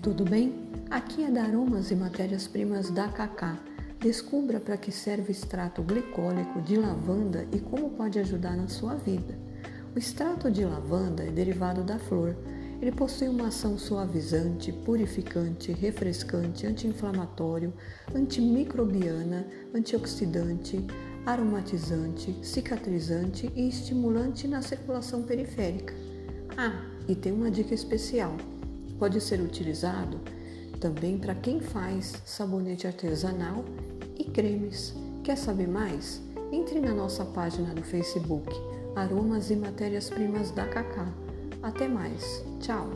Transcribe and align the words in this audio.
tudo 0.00 0.24
bem? 0.24 0.54
Aqui 0.90 1.24
é 1.24 1.30
da 1.30 1.42
Aromas 1.42 1.90
e 1.90 1.94
Matérias-Primas 1.94 2.88
da 2.88 3.06
Cacá. 3.06 3.58
Descubra 4.00 4.58
para 4.58 4.78
que 4.78 4.90
serve 4.90 5.28
o 5.28 5.30
extrato 5.30 5.82
glicólico 5.82 6.62
de 6.62 6.78
lavanda 6.78 7.46
e 7.52 7.60
como 7.60 7.90
pode 7.90 8.18
ajudar 8.18 8.56
na 8.56 8.66
sua 8.66 8.94
vida. 8.94 9.38
O 9.94 9.98
extrato 9.98 10.50
de 10.50 10.64
lavanda 10.64 11.22
é 11.22 11.30
derivado 11.30 11.82
da 11.82 11.98
flor. 11.98 12.34
Ele 12.80 12.92
possui 12.92 13.28
uma 13.28 13.48
ação 13.48 13.76
suavizante, 13.76 14.72
purificante, 14.72 15.70
refrescante, 15.70 16.66
anti-inflamatório, 16.66 17.74
antimicrobiana, 18.14 19.46
antioxidante, 19.74 20.82
aromatizante, 21.26 22.34
cicatrizante 22.42 23.52
e 23.54 23.68
estimulante 23.68 24.48
na 24.48 24.62
circulação 24.62 25.22
periférica. 25.22 25.94
Ah, 26.56 26.86
e 27.06 27.14
tem 27.14 27.32
uma 27.32 27.50
dica 27.50 27.74
especial: 27.74 28.34
pode 29.04 29.20
ser 29.20 29.38
utilizado 29.38 30.18
também 30.80 31.18
para 31.18 31.34
quem 31.34 31.60
faz 31.60 32.14
sabonete 32.24 32.86
artesanal 32.86 33.62
e 34.18 34.24
cremes. 34.24 34.94
Quer 35.22 35.36
saber 35.36 35.68
mais? 35.68 36.22
Entre 36.50 36.80
na 36.80 36.94
nossa 36.94 37.22
página 37.22 37.74
no 37.74 37.82
Facebook 37.82 38.50
Aromas 38.96 39.50
e 39.50 39.56
Matérias-Primas 39.56 40.52
da 40.52 40.66
Cacá. 40.66 41.06
Até 41.62 41.86
mais. 41.86 42.42
Tchau. 42.60 42.93